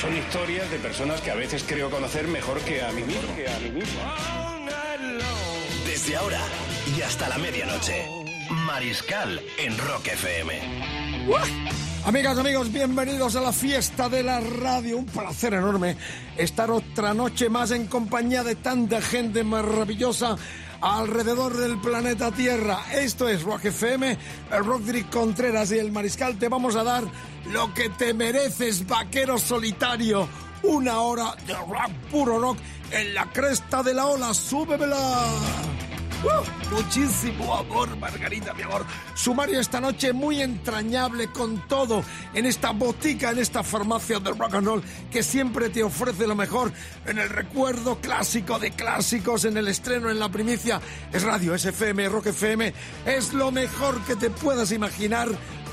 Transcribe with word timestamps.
Son 0.00 0.16
historias 0.16 0.70
de 0.70 0.78
personas 0.78 1.20
que 1.20 1.30
a 1.30 1.34
veces 1.34 1.62
creo 1.62 1.90
conocer 1.90 2.26
mejor 2.26 2.58
que 2.60 2.80
a 2.82 2.90
mí 2.90 3.02
mismo. 3.02 3.36
Que 3.36 3.46
a 3.46 3.58
mí 3.58 3.70
mismo. 3.70 4.00
Desde 5.84 6.16
ahora 6.16 6.40
y 6.96 7.02
hasta 7.02 7.28
la 7.28 7.36
medianoche. 7.36 8.06
Mariscal 8.64 9.42
en 9.58 9.76
Rock 9.76 10.06
FM. 10.06 10.58
Amigas, 12.06 12.38
amigos, 12.38 12.72
bienvenidos 12.72 13.36
a 13.36 13.42
la 13.42 13.52
fiesta 13.52 14.08
de 14.08 14.22
la 14.22 14.40
radio. 14.40 14.96
Un 14.96 15.04
placer 15.04 15.52
enorme 15.52 15.98
estar 16.38 16.70
otra 16.70 17.12
noche 17.12 17.50
más 17.50 17.70
en 17.70 17.86
compañía 17.86 18.42
de 18.42 18.54
tanta 18.54 19.02
gente 19.02 19.44
maravillosa 19.44 20.34
alrededor 20.80 21.56
del 21.56 21.78
planeta 21.78 22.30
Tierra. 22.32 22.80
Esto 22.92 23.28
es 23.28 23.42
Rock 23.42 23.66
FM, 23.66 24.16
Rodrick 24.64 25.10
Contreras 25.10 25.72
y 25.72 25.78
el 25.78 25.92
Mariscal. 25.92 26.38
Te 26.38 26.48
vamos 26.48 26.76
a 26.76 26.84
dar 26.84 27.04
lo 27.46 27.72
que 27.74 27.88
te 27.90 28.14
mereces, 28.14 28.86
vaquero 28.86 29.38
solitario. 29.38 30.28
Una 30.62 31.00
hora 31.00 31.34
de 31.46 31.54
rock, 31.54 31.90
puro 32.10 32.38
rock, 32.38 32.58
en 32.90 33.14
la 33.14 33.30
cresta 33.32 33.82
de 33.82 33.94
la 33.94 34.06
ola. 34.06 34.34
¡Súbemela! 34.34 35.79
Muchísimo 36.70 37.54
amor, 37.54 37.96
Margarita, 37.96 38.52
mi 38.54 38.62
amor. 38.62 38.84
Sumario 39.14 39.60
esta 39.60 39.80
noche 39.80 40.12
muy 40.12 40.42
entrañable 40.42 41.28
con 41.28 41.66
todo 41.66 42.02
en 42.34 42.46
esta 42.46 42.70
botica, 42.72 43.30
en 43.30 43.38
esta 43.38 43.62
farmacia 43.62 44.18
de 44.20 44.30
rock 44.30 44.54
and 44.54 44.66
roll 44.66 44.82
que 45.10 45.22
siempre 45.22 45.70
te 45.70 45.82
ofrece 45.82 46.26
lo 46.26 46.34
mejor 46.34 46.72
en 47.06 47.18
el 47.18 47.28
recuerdo 47.28 48.00
clásico 48.00 48.58
de 48.58 48.70
clásicos, 48.72 49.44
en 49.44 49.56
el 49.56 49.68
estreno, 49.68 50.10
en 50.10 50.18
la 50.18 50.28
primicia. 50.28 50.80
Es 51.12 51.22
radio, 51.22 51.54
es 51.54 51.64
FM, 51.64 52.08
Rock 52.08 52.26
FM. 52.26 52.72
Es 53.06 53.32
lo 53.32 53.50
mejor 53.50 54.00
que 54.04 54.16
te 54.16 54.30
puedas 54.30 54.72
imaginar 54.72 55.28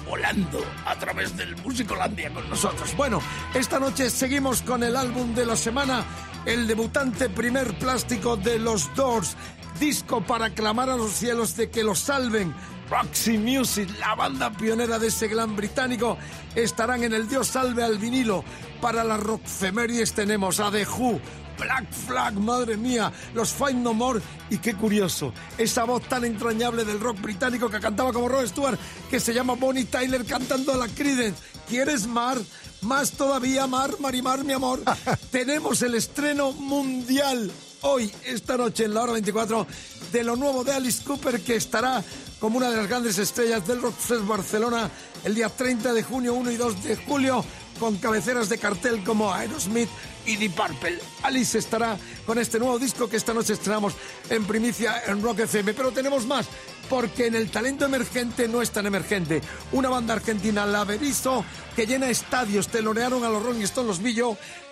volando 0.08 0.64
a 0.86 0.96
través 0.96 1.36
del 1.36 1.56
Musicolandia 1.58 2.34
con 2.34 2.50
nosotros. 2.50 2.96
Bueno, 2.96 3.22
esta 3.54 3.80
noche 3.80 4.10
seguimos 4.10 4.62
con 4.62 4.84
el 4.84 4.96
álbum 4.96 5.36
de 5.36 5.46
la 5.46 5.56
semana, 5.56 6.04
el 6.46 6.66
debutante 6.66 7.30
primer 7.30 7.74
plástico 7.78 8.38
de 8.38 8.58
los 8.58 8.94
Doors, 8.96 9.36
disco 9.80 10.22
para 10.22 10.54
clamar 10.54 10.90
a 10.90 10.98
los 10.98 11.12
cielos 11.12 11.56
de 11.56 11.70
que 11.70 11.84
los 11.84 12.00
salven. 12.00 12.54
Roxy 12.90 13.38
Music, 13.38 13.90
la 14.00 14.16
banda 14.16 14.52
pionera 14.52 14.98
de 14.98 15.08
ese 15.08 15.28
glam 15.28 15.56
británico, 15.56 16.18
estarán 16.56 17.04
en 17.04 17.14
el 17.14 17.28
Dios 17.28 17.48
salve 17.48 17.84
al 17.84 17.98
vinilo. 17.98 18.44
Para 18.82 19.04
las 19.04 19.20
rockfemérides 19.20 20.14
tenemos 20.14 20.60
a 20.60 20.72
The 20.72 20.86
Who, 20.86 21.20
Black 21.60 21.92
Flag, 21.92 22.36
madre 22.36 22.78
mía, 22.78 23.12
los 23.34 23.52
Find 23.52 23.84
No 23.84 23.94
More 23.94 24.22
y 24.50 24.60
qué 24.60 24.74
curioso, 24.76 25.34
esa 25.58 25.84
voz 25.84 26.04
tan 26.04 26.24
entrañable 26.24 26.86
del 26.86 27.00
rock 27.00 27.22
británico 27.22 27.70
que 27.70 27.80
cantaba 27.80 28.14
como 28.14 28.30
Rod 28.30 28.48
Stewart, 28.48 28.80
que 29.10 29.20
se 29.20 29.34
llama 29.34 29.56
Bonnie 29.56 29.86
Tyler 29.86 30.24
cantando 30.26 30.74
a 30.74 30.78
la 30.78 30.88
Creedence. 30.88 31.42
¿Quieres 31.68 32.08
mar? 32.08 32.38
Más 32.82 33.12
todavía, 33.12 33.68
Mar, 33.68 33.92
Marimar, 34.00 34.44
mi 34.44 34.54
amor. 34.54 34.82
Tenemos 35.32 35.82
el 35.82 35.96
estreno 35.96 36.52
mundial 36.54 37.52
hoy, 37.88 38.12
esta 38.26 38.58
noche, 38.58 38.86
en 38.86 38.94
la 38.94 39.04
hora 39.04 39.14
24, 39.14 39.66
de 40.12 40.24
lo 40.24 40.36
nuevo 40.36 40.64
de 40.64 40.74
Alice 40.74 41.04
Cooper, 41.04 41.42
que 41.42 41.56
estará 41.56 42.04
como 42.40 42.58
una 42.58 42.70
de 42.70 42.78
las 42.78 42.88
grandes 42.88 43.18
estrellas 43.18 43.66
del 43.66 43.82
Rockfest 43.82 44.28
Barcelona 44.28 44.90
el 45.24 45.34
día 45.34 45.50
30 45.50 45.94
de 45.94 46.04
junio, 46.04 46.34
1 46.34 46.52
y 46.52 46.58
2 46.58 46.84
de 46.84 46.96
julio, 46.98 47.44
con 47.80 47.98
cabeceras 47.98 48.50
de 48.50 48.58
cartel 48.58 49.04
como 49.04 49.34
Aerosmith 49.34 49.90
y 50.26 50.36
Deep 50.36 50.54
Purple. 50.54 51.00
Alice 51.24 51.58
estará 51.58 51.98
con 52.26 52.38
este 52.38 52.60
nuevo 52.60 52.78
disco 52.78 53.10
que 53.10 53.18
esta 53.18 53.34
noche 53.34 53.54
estrenamos 53.54 53.94
en 54.30 54.46
primicia 54.46 55.04
en 55.08 55.22
Rock 55.22 55.40
FM. 55.40 55.74
Pero 55.74 55.92
tenemos 55.92 56.26
más, 56.26 56.46
porque 56.90 57.28
en 57.28 57.36
el 57.36 57.50
talento 57.50 57.86
emergente 57.86 58.48
no 58.48 58.62
es 58.62 58.72
tan 58.72 58.86
emergente. 58.86 59.42
Una 59.72 59.90
banda 59.90 60.14
argentina, 60.14 60.66
La 60.66 60.84
Berizo, 60.84 61.46
que 61.76 61.88
llena 61.88 62.10
estadios, 62.10 62.68
telonearon 62.68 63.24
a 63.24 63.30
los 63.30 63.42
Rolling 63.42 63.62
Stones, 63.62 63.88
los 63.88 64.02
vi 64.02 64.20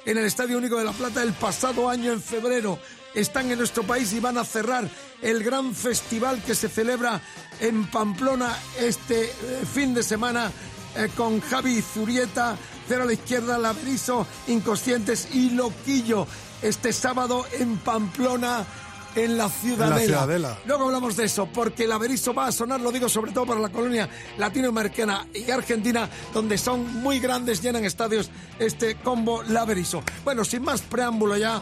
en 0.06 0.18
el 0.18 0.26
Estadio 0.26 0.58
Único 0.58 0.78
de 0.78 0.84
La 0.84 0.92
Plata 0.92 1.24
el 1.24 1.34
pasado 1.34 1.90
año 1.90 2.12
en 2.12 2.22
febrero. 2.22 2.78
Están 3.16 3.50
en 3.50 3.58
nuestro 3.58 3.84
país 3.84 4.12
y 4.14 4.20
van 4.20 4.38
a 4.38 4.44
cerrar 4.44 4.90
el 5.22 5.44
gran 5.44 5.74
festival 5.74 6.44
que 6.44 6.53
se 6.53 6.70
celebra 6.70 7.22
en 7.59 7.90
Pamplona 7.90 8.56
este 8.80 9.24
eh, 9.24 9.31
fin 9.74 9.94
de 9.94 10.03
semana 10.03 10.52
eh, 10.98 11.09
con 11.16 11.40
Javi 11.42 11.81
Zurieta, 11.81 12.58
Cero 12.88 13.03
a 13.03 13.06
la 13.06 13.14
izquierda, 13.14 13.58
Laberizo, 13.58 14.28
Inconscientes 14.48 15.30
y 15.34 15.52
Loquillo. 15.52 16.28
Este 16.62 16.94
sábado 16.94 17.46
en 17.58 17.78
Pamplona, 17.78 18.66
en 19.16 19.38
la 19.38 19.50
Ciudadela. 19.50 20.00
Ciudadela. 20.00 20.59
Luego 20.66 20.86
hablamos 20.86 21.16
de 21.16 21.26
eso, 21.26 21.47
porque 21.47 21.86
el 21.86 21.92
Averizo 21.92 22.34
va 22.34 22.47
a 22.47 22.52
sonar, 22.52 22.82
lo 22.82 22.92
digo 22.92 23.09
sobre 23.09 23.32
todo 23.32 23.46
para 23.46 23.59
la 23.59 23.70
colonia 23.70 24.09
latinoamericana 24.38 25.28
y 25.34 25.50
argentina, 25.50 26.09
donde 26.34 26.58
son 26.58 27.02
muy 27.02 27.20
grandes, 27.20 27.62
llenan 27.62 27.86
estadios 27.86 28.30
este 28.59 28.96
combo 28.96 29.42
Laverizo. 29.44 30.03
Bueno, 30.24 30.44
sin 30.44 30.64
más 30.64 30.82
preámbulo 30.82 31.38
ya, 31.38 31.62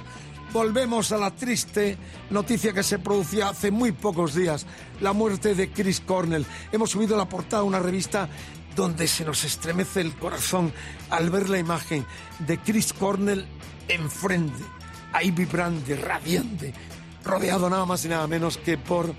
volvemos 0.53 1.11
a 1.11 1.17
la 1.17 1.31
triste 1.31 1.97
noticia 2.29 2.71
que 2.71 2.83
se 2.83 2.99
producía 2.99 3.49
hace 3.49 3.71
muy 3.71 3.91
pocos 3.91 4.35
días, 4.35 4.65
la 5.01 5.11
muerte 5.11 5.55
de 5.55 5.71
Chris 5.71 5.99
Cornell. 5.99 6.45
Hemos 6.71 6.91
subido 6.91 7.17
la 7.17 7.27
portada 7.27 7.63
a 7.63 7.65
una 7.65 7.79
revista 7.79 8.29
donde 8.75 9.07
se 9.07 9.25
nos 9.25 9.43
estremece 9.43 10.01
el 10.01 10.15
corazón 10.15 10.71
al 11.09 11.29
ver 11.31 11.49
la 11.49 11.57
imagen 11.57 12.05
de 12.39 12.59
Chris 12.59 12.93
Cornell 12.93 13.45
enfrente, 13.87 14.63
ahí 15.11 15.31
vibrante, 15.31 15.95
radiante, 15.95 16.73
rodeado 17.23 17.69
nada 17.69 17.85
más 17.85 18.05
y 18.05 18.09
nada 18.09 18.27
menos 18.27 18.57
que 18.57 18.77
por 18.77 19.13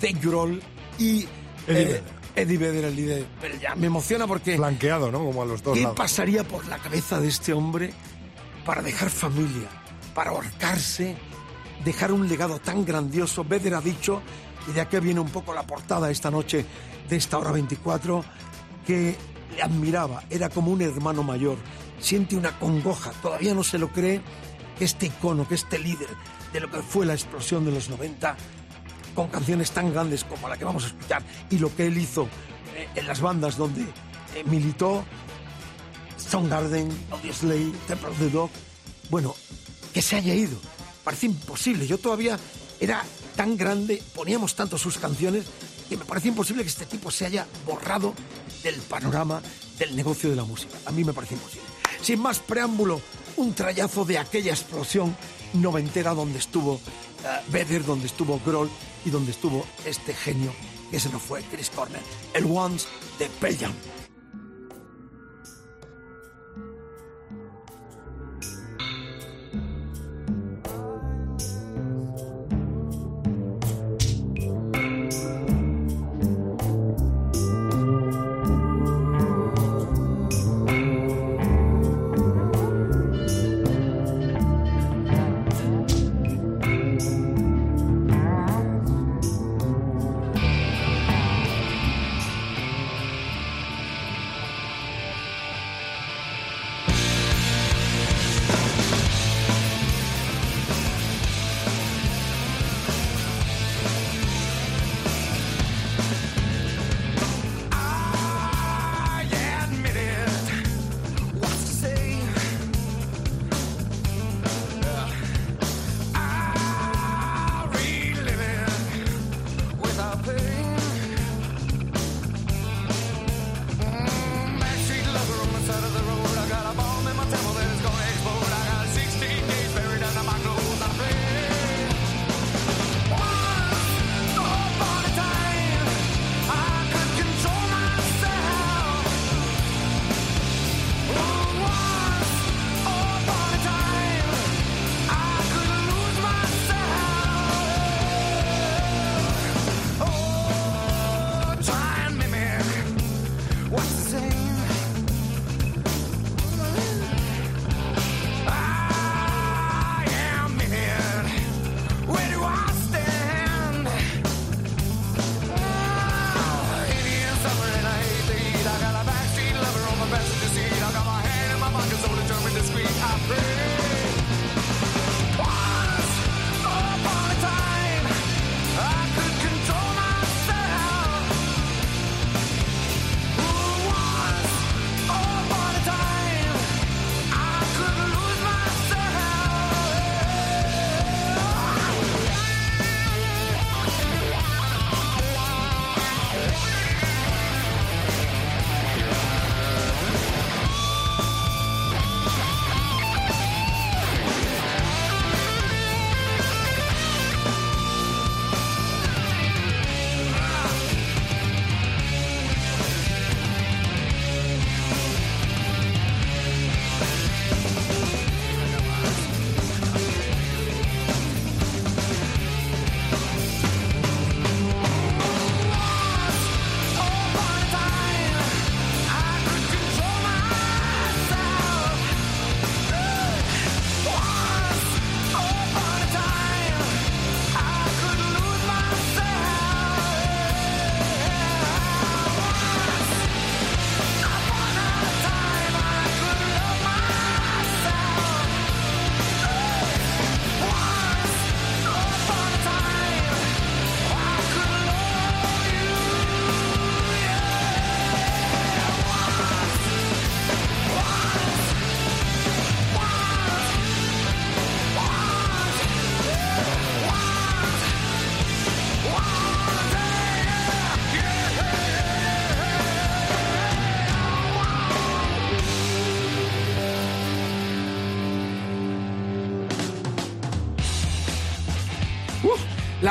Dave 0.00 0.18
Grohl 0.20 0.62
y 0.98 1.20
Eddie 1.20 1.28
eh, 1.68 1.84
Vedder. 1.84 2.02
Eddie 2.34 2.58
Vedder, 2.58 2.84
el 2.84 2.96
líder. 2.96 3.26
Pero 3.40 3.56
ya 3.56 3.74
me 3.76 3.86
emociona 3.86 4.26
porque 4.26 4.56
Blanqueado, 4.56 5.10
¿no? 5.10 5.20
Como 5.20 5.42
a 5.42 5.46
los 5.46 5.62
dos 5.62 5.74
¿qué 5.74 5.82
lados. 5.82 5.96
pasaría 5.96 6.44
por 6.44 6.66
la 6.66 6.78
cabeza 6.78 7.20
de 7.20 7.28
este 7.28 7.52
hombre 7.52 7.92
para 8.64 8.82
dejar 8.82 9.08
familia, 9.10 9.68
para 10.16 10.30
ahorcarse, 10.30 11.14
dejar 11.84 12.10
un 12.10 12.26
legado 12.26 12.58
tan 12.58 12.86
grandioso? 12.86 13.44
Vedder 13.44 13.74
ha 13.74 13.82
dicho, 13.82 14.22
y 14.66 14.72
de 14.72 14.80
aquí 14.80 14.98
viene 14.98 15.20
un 15.20 15.28
poco 15.28 15.52
la 15.52 15.66
portada 15.66 16.10
esta 16.10 16.30
noche 16.30 16.64
de 17.06 17.16
esta 17.16 17.36
hora 17.36 17.52
24, 17.52 18.24
que 18.86 19.14
le 19.54 19.62
admiraba, 19.62 20.24
era 20.30 20.48
como 20.48 20.72
un 20.72 20.80
hermano 20.80 21.22
mayor, 21.22 21.58
siente 22.00 22.34
una 22.34 22.58
congoja, 22.58 23.10
todavía 23.20 23.54
no 23.54 23.62
se 23.62 23.78
lo 23.78 23.88
cree 23.88 24.22
que 24.78 24.86
este 24.86 25.06
icono, 25.06 25.46
que 25.46 25.54
este 25.54 25.78
líder 25.78 26.08
de 26.50 26.60
lo 26.60 26.70
que 26.70 26.78
fue 26.78 27.04
la 27.04 27.12
explosión 27.12 27.66
de 27.66 27.72
los 27.72 27.90
90, 27.90 28.36
con 29.14 29.28
canciones 29.28 29.70
tan 29.70 29.92
grandes 29.92 30.24
como 30.24 30.48
la 30.48 30.56
que 30.56 30.64
vamos 30.64 30.84
a 30.84 30.86
escuchar 30.86 31.22
y 31.50 31.58
lo 31.58 31.74
que 31.76 31.88
él 31.88 31.98
hizo 31.98 32.24
eh, 32.74 32.88
en 32.94 33.06
las 33.06 33.20
bandas 33.20 33.58
donde 33.58 33.82
eh, 33.82 34.44
militó, 34.46 35.04
Soundgarden, 36.16 36.88
Audioslave, 37.10 37.72
Temple 37.86 38.08
of 38.08 38.18
the 38.18 38.30
Dog, 38.30 38.50
bueno, 39.10 39.34
que 39.96 40.02
se 40.02 40.16
haya 40.16 40.34
ido, 40.34 40.58
parece 41.04 41.24
imposible, 41.24 41.86
yo 41.86 41.96
todavía 41.96 42.38
era 42.80 43.02
tan 43.34 43.56
grande, 43.56 44.02
poníamos 44.14 44.54
tanto 44.54 44.76
sus 44.76 44.98
canciones, 44.98 45.46
que 45.88 45.96
me 45.96 46.04
parece 46.04 46.28
imposible 46.28 46.64
que 46.64 46.68
este 46.68 46.84
tipo 46.84 47.10
se 47.10 47.24
haya 47.24 47.46
borrado 47.64 48.12
del 48.62 48.74
panorama 48.74 49.40
del 49.78 49.96
negocio 49.96 50.28
de 50.28 50.36
la 50.36 50.44
música. 50.44 50.76
A 50.84 50.90
mí 50.90 51.02
me 51.02 51.14
parece 51.14 51.32
imposible. 51.32 51.66
Sin 52.02 52.20
más 52.20 52.40
preámbulo, 52.40 53.00
un 53.38 53.54
trayazo 53.54 54.04
de 54.04 54.18
aquella 54.18 54.52
explosión 54.52 55.16
noventera 55.54 56.12
donde 56.12 56.40
estuvo 56.40 56.78
Vedder, 57.48 57.82
donde 57.86 58.08
estuvo 58.08 58.38
Grohl 58.44 58.68
y 59.06 59.08
donde 59.08 59.30
estuvo 59.30 59.64
este 59.86 60.12
genio 60.12 60.52
que 60.90 61.00
se 61.00 61.08
nos 61.08 61.22
fue, 61.22 61.42
Chris 61.44 61.70
Cornell, 61.70 62.02
el 62.34 62.44
Once 62.44 62.86
de 63.18 63.30
Pearl 63.40 63.72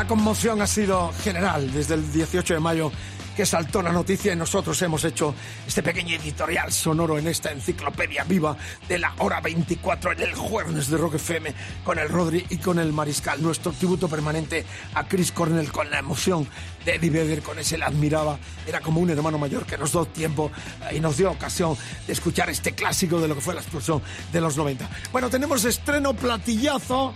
La 0.06 0.10
conmoción 0.10 0.62
ha 0.62 0.68
sido 0.68 1.12
general 1.24 1.74
desde 1.74 1.96
el 1.96 2.12
18 2.12 2.54
de 2.54 2.60
mayo 2.60 2.92
que 3.36 3.44
saltó 3.44 3.81
la 3.81 3.92
noticia 3.92 4.31
y 4.31 4.36
nosotros 4.36 4.80
hemos 4.84 5.04
hecho 5.04 5.34
este 5.66 5.81
pequeño 5.81 6.16
editorial 6.16 6.72
sonoro 6.72 7.18
en 7.18 7.28
esta 7.28 7.52
enciclopedia 7.52 8.24
viva 8.24 8.56
de 8.88 9.00
la 9.00 9.16
hora 9.18 9.42
24 9.42 10.12
en 10.12 10.22
el 10.22 10.36
jueves 10.36 10.92
de 10.92 10.98
Rock 10.98 11.16
FM 11.16 11.56
con 11.84 11.98
el 11.98 12.07
Rodri 12.07 12.46
y 12.52 12.57
con 12.57 12.78
el 12.78 12.94
Mariscal. 12.94 13.42
Nuestro 13.42 13.71
tributo 13.71 14.07
permanente 14.07 14.64
a 14.94 15.07
Chris 15.07 15.31
Cornell 15.31 15.71
con 15.71 15.90
la 15.90 15.97
emoción 15.97 16.47
de 16.85 16.97
Eddie 16.97 17.09
Vedder, 17.09 17.42
con 17.42 17.57
ese 17.57 17.76
la 17.76 17.88
admiraba. 17.88 18.38
Era 18.68 18.81
como 18.81 19.02
un 19.02 19.09
hermano 19.09 19.40
mayor 19.40 19.66
que 19.66 19.76
nos 19.76 19.92
dio 19.92 20.06
tiempo 20.06 20.52
eh, 20.92 20.97
y 20.97 21.00
nos 21.00 21.18
dio 21.18 21.31
ocasión 21.31 21.76
de 22.06 22.14
escuchar 22.14 22.52
este 22.52 22.74
clásico 22.74 23.19
de 23.19 23.28
lo 23.28 23.33
que 23.33 23.42
fue 23.42 23.56
la 23.56 23.62
explosión 23.62 24.04
de 24.31 24.40
los 24.40 24.56
90. 24.56 24.88
Bueno, 25.12 25.31
tenemos 25.31 25.66
estreno 25.66 26.14
platillazo 26.14 27.16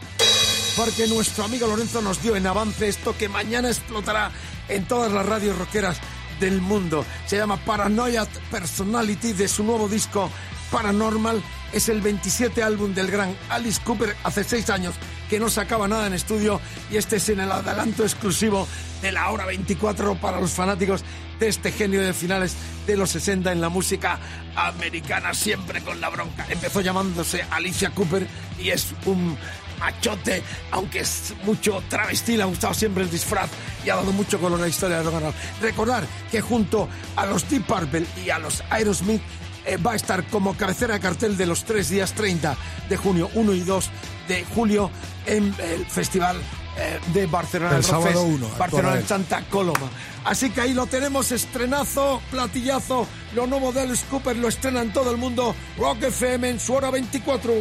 porque 0.80 1.08
nuestro 1.08 1.44
amigo 1.44 1.68
Lorenzo 1.68 2.02
nos 2.02 2.24
dio 2.24 2.38
en 2.38 2.48
avance 2.48 2.88
esto 2.88 3.14
que 3.18 3.28
mañana 3.28 3.68
explotará 3.68 4.32
en 4.70 4.86
todas 4.86 5.12
las 5.12 5.26
radios 5.26 5.58
rockeras 5.58 5.98
del 6.40 6.62
mundo. 6.62 7.06
Se 7.26 7.36
llama 7.36 7.58
Paranoia 7.58 8.26
Personality 8.50 9.34
de 9.34 9.50
su 9.50 9.66
nuevo 9.66 9.90
disco 9.90 10.32
Paranormal. 10.72 11.44
Es 11.74 11.90
el 11.90 12.00
27 12.00 12.64
álbum 12.64 12.94
del 12.94 13.12
gran 13.12 13.36
Alice 13.50 13.82
Cooper 13.84 14.16
hace 14.24 14.46
seis 14.46 14.70
años 14.70 14.96
que 15.30 15.38
no 15.38 15.50
sacaba 15.50 15.90
nada 15.90 16.08
en 16.08 16.14
estudio 16.14 16.62
y 16.90 16.96
este 16.96 17.18
es 17.18 17.28
en 17.28 17.42
el 17.42 17.52
adelanto 17.52 18.04
exclusivo 18.04 18.66
de 19.02 19.12
la 19.12 19.30
hora 19.32 19.46
24 19.48 20.16
para 20.16 20.40
los 20.40 20.52
fanáticos 20.52 21.04
de 21.42 21.50
este 21.50 21.74
genio 21.74 22.02
de 22.02 22.14
finales 22.14 22.56
de 22.88 22.96
los 22.96 23.10
60 23.10 23.52
en 23.52 23.60
la 23.60 23.68
música 23.68 24.18
americana, 24.56 25.34
siempre 25.34 25.82
con 25.82 26.00
la 26.00 26.08
bronca. 26.08 26.46
Empezó 26.50 26.80
llamándose 26.80 27.44
Alicia 27.52 27.90
Cooper 27.90 28.26
y 28.58 28.70
es 28.70 28.88
un 29.06 29.38
machote, 29.80 30.44
aunque 30.72 31.00
es 31.00 31.34
mucho 31.44 31.82
travesti, 31.90 32.38
le 32.38 32.44
ha 32.44 32.48
gustado 32.48 32.74
siempre 32.74 33.04
el 33.04 33.10
disfraz 33.10 33.50
y 33.86 33.90
ha 33.90 33.96
dado 33.96 34.12
mucho 34.12 34.40
color 34.40 34.60
a 34.60 34.64
la 34.64 34.68
historia 34.68 34.98
de 34.98 35.04
rock 35.04 35.14
and 35.16 35.24
roll. 35.24 35.34
Recordar 35.62 36.04
que 36.32 36.42
junto 36.42 36.88
a 37.16 37.26
los 37.26 37.50
Deep 37.50 37.66
Purple 37.66 38.06
y 38.26 38.30
a 38.30 38.40
los 38.40 38.64
Aerosmith 38.70 39.22
eh, 39.66 39.78
va 39.78 39.94
a 39.94 39.96
estar 39.96 40.24
como 40.28 40.56
cabecera 40.56 40.96
de 40.96 41.00
cartel 41.00 41.38
de 41.38 41.46
los 41.46 41.64
tres 41.64 41.90
días 41.90 42.14
30 42.14 42.56
de 42.90 42.98
junio, 42.98 43.30
1 43.34 43.54
y 43.54 43.62
2 43.62 43.90
de 44.28 44.46
julio 44.46 44.90
en 45.26 45.54
el 45.60 45.86
festival 45.86 46.38
eh, 46.78 47.00
de 47.14 47.26
Barcelona. 47.26 47.78
El 47.78 47.84
sábado 47.84 48.26
Barcelona 48.58 49.00
en. 49.00 49.08
Santa 49.08 49.42
Coloma. 49.50 49.90
Así 50.24 50.50
que 50.50 50.62
ahí 50.62 50.74
lo 50.74 50.86
tenemos, 50.86 51.32
estrenazo, 51.32 52.22
platillazo, 52.32 53.08
lo 53.36 53.48
nuevo 53.48 53.72
de 53.72 53.82
Alice 53.82 54.06
Cooper 54.10 54.38
lo 54.38 54.48
estrena 54.48 54.82
en 54.82 54.94
todo 54.94 55.12
el 55.12 55.18
mundo, 55.18 55.56
Rock 55.78 56.04
FM 56.04 56.50
en 56.50 56.60
su 56.60 56.74
hora 56.74 56.90
24. 56.90 57.54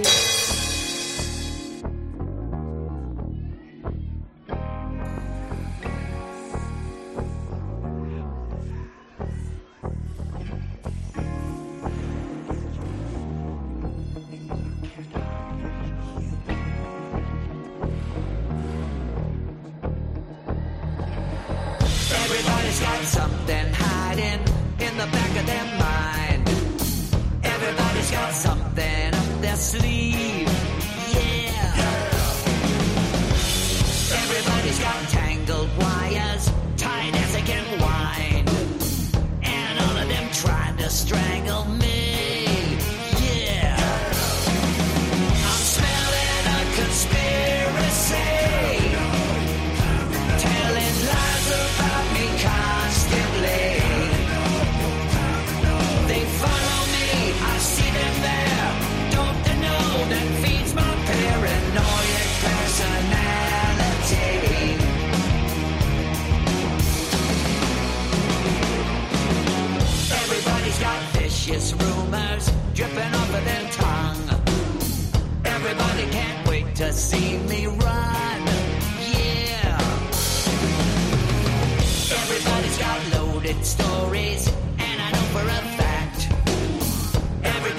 Every 87.45 87.77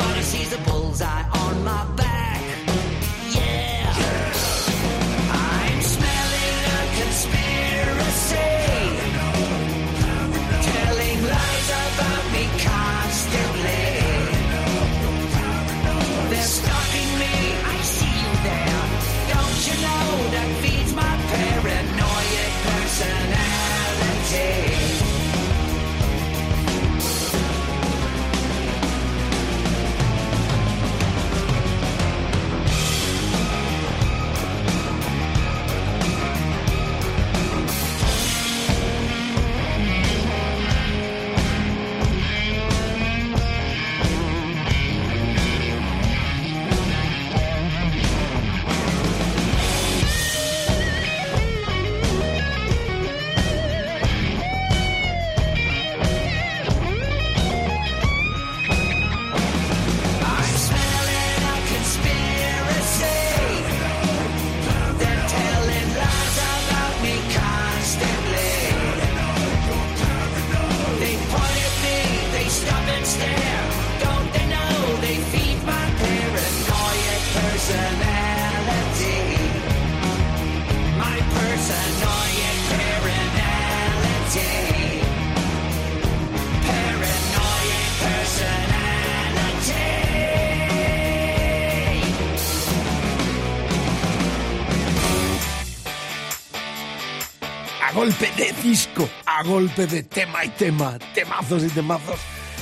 golpe 98.00 98.32
de 98.38 98.54
disco, 98.64 99.10
a 99.26 99.44
golpe 99.44 99.86
de 99.86 100.04
tema 100.04 100.46
y 100.46 100.50
tema, 100.52 100.98
temazos 101.14 101.66
y 101.66 101.68
temazos. 101.68 102.18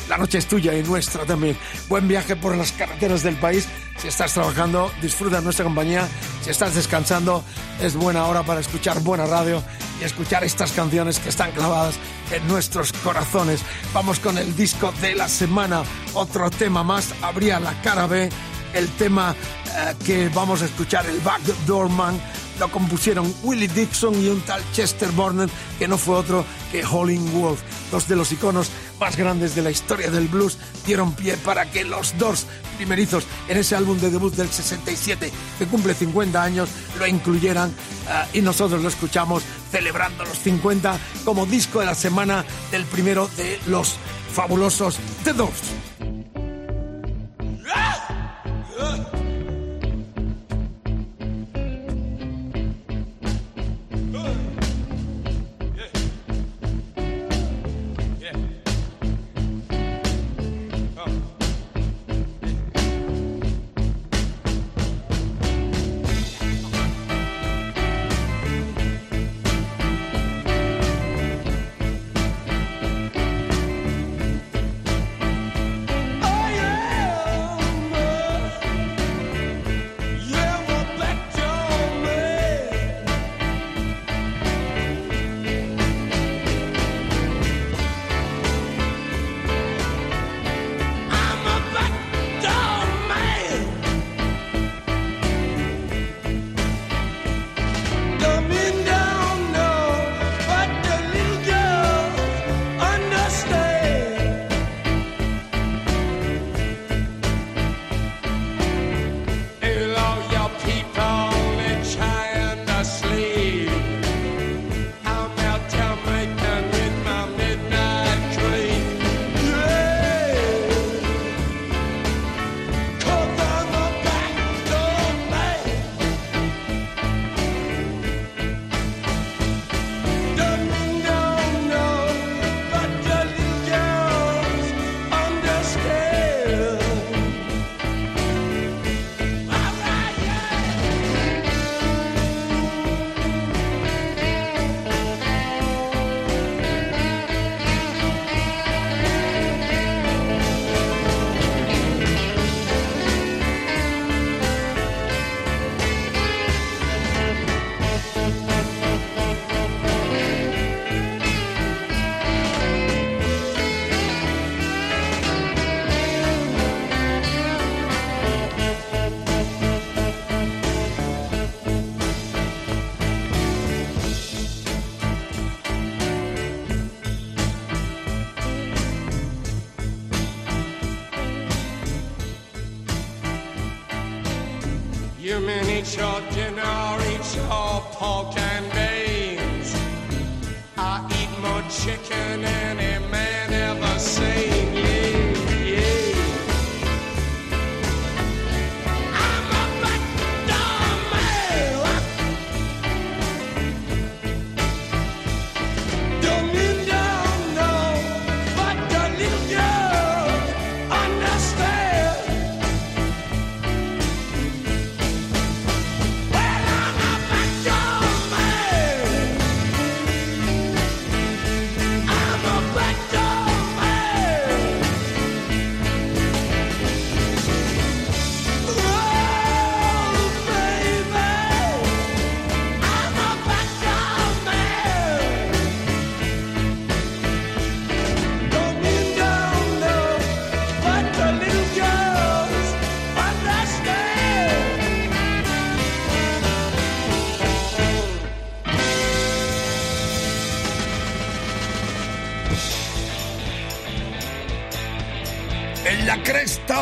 La 0.10 0.17
noche 0.17 0.39
es 0.39 0.48
tuya 0.48 0.75
y 0.75 0.82
nuestra 0.82 1.25
también. 1.25 1.56
Buen 1.88 2.08
viaje 2.08 2.36
por 2.36 2.58
las 2.58 2.72
carreteras 2.72 3.22
del 3.22 3.36
país. 3.36 3.67
Si 4.00 4.08
estás 4.08 4.34
trabajando, 4.34 4.91
disfruta 5.00 5.39
nuestra 5.41 5.63
compañía. 5.63 6.08
Si 6.41 6.50
estás 6.50 6.74
descansando, 6.74 7.44
es 7.79 7.94
buena 7.94 8.25
hora 8.25 8.41
para 8.41 8.62
escuchar 8.62 9.00
buena 9.01 9.27
radio 9.27 9.62
y 10.01 10.06
escuchar 10.06 10.44
estas 10.44 10.72
canciones 10.72 11.20
que 11.20 11.29
están 11.29 11.51
clavadas 11.51 12.00
en 12.32 12.48
nuestros 12.48 12.91
corazones. 12.91 13.62
Vamos 13.94 14.20
con 14.20 14.39
el 14.39 14.56
disco 14.56 14.91
de 15.01 15.13
la 15.13 15.29
semana. 15.29 15.84
Otro 16.15 16.50
tema 16.50 16.84
más. 16.84 17.13
Habría 17.22 17.60
la 17.60 17.79
cara 17.84 18.08
B. 18.08 18.27
El 18.74 18.89
tema 18.94 19.36
eh, 19.67 19.94
que 20.03 20.29
vamos 20.29 20.63
a 20.63 20.65
escuchar, 20.65 21.06
el 21.06 21.20
Backdoor 21.20 21.89
Man 21.89 22.20
lo 22.60 22.72
compusieron 22.72 23.34
Willie 23.44 23.68
Dixon 23.68 24.22
y 24.22 24.28
un 24.28 24.42
tal 24.42 24.62
Chester 24.72 25.12
Burnett, 25.12 25.50
que 25.78 25.88
no 25.88 25.98
fue 25.98 26.16
otro 26.16 26.46
que 26.72 26.84
Howlin' 26.84 27.32
Wolf. 27.34 27.60
Dos 27.92 28.08
de 28.08 28.16
los 28.16 28.32
iconos 28.32 28.70
más 29.00 29.16
grandes 29.16 29.56
de 29.56 29.62
la 29.62 29.72
historia 29.72 30.10
del 30.10 30.28
blues 30.28 30.58
dieron 30.86 31.14
pie 31.14 31.38
para 31.38 31.70
que 31.70 31.84
los 31.84 32.18
Doors 32.18 32.46
primerizos 32.78 33.26
en 33.48 33.58
ese 33.58 33.76
álbum 33.76 33.98
de 34.00 34.10
debut 34.10 34.34
del 34.34 34.50
67, 34.50 35.32
que 35.58 35.66
cumple 35.66 35.94
50 35.94 36.42
años, 36.42 36.70
lo 37.00 37.08
incluyeran 37.08 37.74
ah, 38.08 38.26
y 38.34 38.42
nosotros 38.42 38.82
lo 38.82 38.90
escuchamos 38.90 39.44
celebrando 39.72 40.24
los 40.24 40.40
50 40.40 40.98
como 41.26 41.46
disco 41.46 41.80
de 41.80 41.88
la 41.88 41.96
semana 41.96 42.46
del 42.72 42.86
primero 42.86 43.30
de 43.36 43.60
los 43.68 43.96
fabulosos 44.34 44.98
The 45.24 45.34
Doors. 45.34 45.62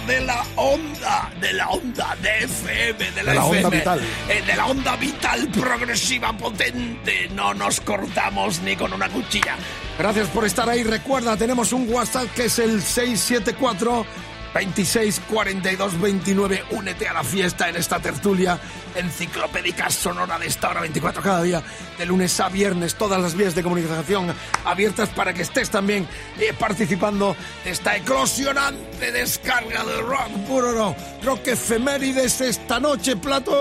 De 0.08 0.22
la 0.22 0.44
onda, 0.56 1.32
de 1.42 1.54
la 1.54 1.68
onda 1.70 2.16
de 2.22 2.46
FM, 2.46 3.12
de 3.12 3.24
la, 3.24 3.32
De 3.32 3.36
la 3.38 3.46
onda 3.46 3.58
FM, 3.60 3.78
vital. 3.78 4.00
eh, 4.30 4.44
de 4.46 4.56
la 4.56 4.66
onda 4.66 4.96
vital 4.96 5.48
progresiva 5.50 6.34
potente. 6.34 7.30
No 7.34 7.54
nos 7.54 7.80
cortamos 7.82 8.62
ni 8.62 8.76
con 8.76 8.94
una 8.94 9.10
cuchilla. 9.10 9.56
Gracias 9.98 10.28
por 10.30 10.46
estar 10.46 10.70
ahí. 10.70 10.84
Recuerda, 10.84 11.38
tenemos 11.38 11.72
un 11.74 11.92
WhatsApp 11.92 12.28
que 12.36 12.46
es 12.46 12.60
el 12.60 12.82
674 12.82 14.06
26 14.56 15.22
42 15.30 16.00
29. 16.00 16.64
Únete 16.72 17.10
a 17.10 17.14
la 17.14 17.26
fiesta 17.26 17.68
en 17.68 17.76
esta 17.76 18.00
tertulia 18.00 18.58
enciclopédica 18.96 19.90
sonora 19.90 20.40
de 20.40 20.48
esta 20.48 20.70
hora 20.70 20.80
24 20.80 21.22
cada 21.22 21.44
día, 21.44 21.62
de 21.98 22.06
lunes 22.06 22.40
a 22.40 22.48
viernes. 22.48 22.96
Todas 22.96 23.22
las 23.22 23.36
vías 23.36 23.54
de 23.54 23.64
comunicación 23.64 24.34
abiertas 24.64 25.10
para 25.10 25.34
que 25.34 25.42
estés 25.42 25.70
también 25.70 26.08
eh, 26.40 26.54
participando 26.58 27.36
de 27.66 27.72
esta 27.72 27.98
eclosionante 27.98 29.12
descarga 29.12 29.84
de 29.84 30.02
rock 30.02 30.32
puro 30.48 30.72
rock. 30.72 30.98
Rock 31.24 31.48
efemérides 31.48 32.40
esta 32.40 32.80
noche, 32.80 33.18
plato 33.18 33.52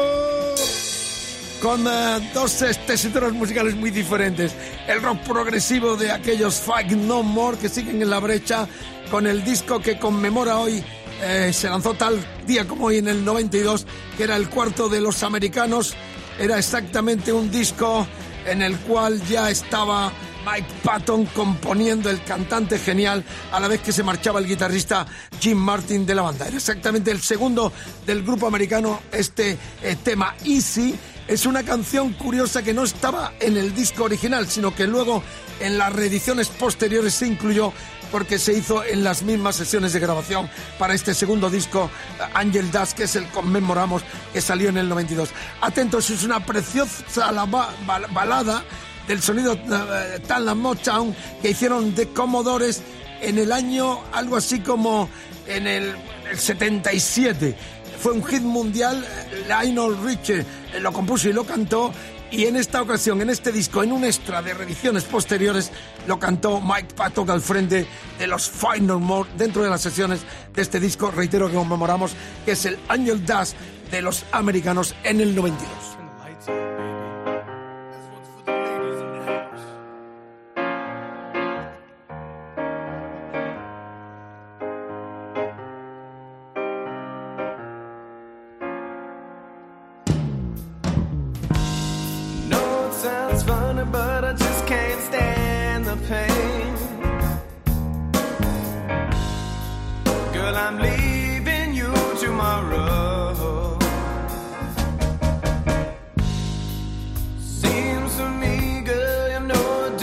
con 1.61 1.87
eh, 1.89 2.31
dos 2.35 2.63
tesituras 2.87 3.33
musicales 3.33 3.75
muy 3.75 3.91
diferentes. 3.91 4.55
El 4.87 5.03
rock 5.03 5.19
progresivo 5.21 5.97
de 5.97 6.13
aquellos 6.13 6.61
Fight 6.61 6.91
No 6.93 7.23
More 7.23 7.57
que 7.57 7.69
siguen 7.69 8.03
en 8.03 8.11
la 8.11 8.21
brecha 8.21 8.69
con 9.11 9.27
el 9.27 9.45
disco 9.45 9.81
que 9.81 9.99
conmemora 9.99 10.59
hoy, 10.59 10.83
eh, 11.23 11.53
se 11.53 11.69
lanzó 11.69 11.95
tal 11.95 12.19
día 12.47 12.67
como 12.67 12.87
hoy 12.87 12.99
en 12.99 13.09
el 13.09 13.25
92, 13.25 13.87
que 14.17 14.25
era 14.25 14.37
el 14.37 14.49
cuarto 14.49 14.89
de 14.89 15.01
los 15.01 15.23
americanos. 15.23 15.95
Era 16.39 16.59
exactamente 16.59 17.33
un 17.33 17.51
disco 17.51 18.07
en 18.47 18.63
el 18.63 18.77
cual 18.79 19.23
ya 19.27 19.51
estaba 19.51 20.13
Mike 20.45 20.69
Patton 20.83 21.27
componiendo 21.27 22.11
el 22.11 22.23
cantante 22.23 22.79
genial 22.79 23.25
a 23.51 23.61
la 23.61 23.69
vez 23.69 23.81
que 23.81 23.93
se 23.93 24.03
marchaba 24.03 24.41
el 24.41 24.47
guitarrista 24.47 25.07
Jim 25.41 25.57
Martin 25.57 26.05
de 26.05 26.15
la 26.15 26.23
banda. 26.23 26.47
Era 26.47 26.57
exactamente 26.57 27.11
el 27.11 27.21
segundo 27.21 27.73
del 28.07 28.23
grupo 28.23 28.47
americano 28.47 29.01
este 29.11 29.57
eh, 29.83 29.97
tema 30.03 30.35
Easy 30.45 30.95
Es 31.27 31.47
una 31.47 31.63
canción 31.63 32.13
curiosa 32.13 32.63
que 32.63 32.75
no 32.75 32.85
estaba 32.85 33.33
en 33.41 33.57
el 33.57 33.75
disco 33.75 34.05
original, 34.05 34.47
sino 34.47 34.75
que 34.75 34.87
luego 34.87 35.23
en 35.61 35.79
las 35.79 35.93
reediciones 35.93 36.49
posteriores 36.49 37.15
se 37.15 37.27
incluyó 37.27 37.73
porque 38.15 38.39
se 38.39 38.53
hizo 38.53 38.85
en 38.85 39.03
las 39.03 39.25
mismas 39.25 39.57
sesiones 39.57 39.93
de 39.93 39.99
grabación 39.99 40.49
para 40.79 40.95
este 40.95 41.15
segundo 41.15 41.51
disco, 41.51 41.91
Angel 42.35 42.71
Dust, 42.71 42.93
que 42.97 43.03
es 43.05 43.17
el 43.17 43.27
conmemoramos, 43.31 44.05
que 44.33 44.41
salió 44.41 44.69
en 44.69 44.77
el 44.77 44.89
92. 44.89 45.31
Atentos, 45.61 46.09
es 46.11 46.23
una 46.23 46.39
preciosa 46.47 47.33
la- 47.33 47.45
bal- 47.45 48.07
balada 48.13 48.63
del 49.09 49.21
sonido 49.21 49.55
eh, 49.55 50.21
tan 50.29 50.45
la 50.47 50.55
Motown 50.55 51.13
que 51.43 51.51
hicieron 51.51 51.93
de 51.97 52.11
Commodores 52.11 52.83
en 53.21 53.37
el 53.37 53.51
año 53.51 53.99
algo 54.13 54.37
así 54.37 54.61
como 54.61 55.09
en 55.49 55.67
el, 55.67 55.93
el 56.31 56.39
77. 56.39 57.57
Fue 57.99 58.13
un 58.13 58.25
hit 58.25 58.43
mundial, 58.43 59.05
Lionel 59.49 59.97
Richie 60.05 60.39
eh, 60.73 60.79
lo 60.81 60.93
compuso 60.93 61.29
y 61.29 61.33
lo 61.33 61.45
cantó 61.45 61.93
y 62.37 62.47
en 62.47 62.57
esta 62.57 62.83
ocasión, 62.83 63.23
en 63.23 63.31
este 63.31 63.53
disco, 63.53 63.85
en 63.85 63.93
un 63.93 64.05
extra 64.05 64.43
de 64.43 64.55
reediciones 64.55 65.05
posteriores, 65.05 65.71
lo 66.09 66.19
cantó 66.19 66.61
Mike 66.61 66.95
Patton 66.97 67.31
al 67.31 67.41
frente 67.41 67.87
de 68.19 68.27
los 68.27 68.51
Find 68.51 68.89
No 68.89 68.99
More 68.99 69.31
dentro 69.39 69.63
de 69.63 69.71
las 69.71 69.83
sesiones 69.83 70.23
de 70.53 70.63
este 70.63 70.81
disco, 70.81 71.13
reitero 71.13 71.49
que 71.49 71.55
conmemoramos, 71.55 72.13
que 72.45 72.53
es 72.53 72.67
el 72.67 72.77
Angel 72.89 73.25
Dust 73.25 73.57
de 73.93 74.03
los 74.03 74.25
americanos 74.33 74.97
en 75.05 75.21
el 75.21 75.35
92. 75.35 76.04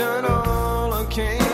Done 0.01 0.25
all 0.25 0.93
I 0.93 1.05
can. 1.05 1.50